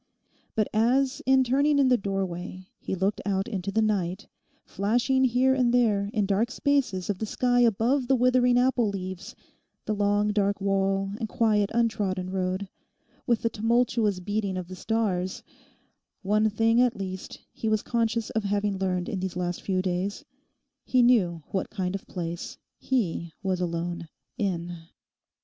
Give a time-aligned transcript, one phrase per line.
[0.55, 4.27] But as in turning in the doorway, he looked out into the night,
[4.65, 9.93] flashing here and there in dark spaces of the sky above the withering apple leaves—the
[9.93, 16.97] long dark wall and quiet untrodden road—with the tumultuous beating of the stars—one thing at
[16.97, 20.25] least he was conscious of having learned in these last few days:
[20.83, 24.07] he knew what kind of a place he was alone
[24.39, 24.79] in.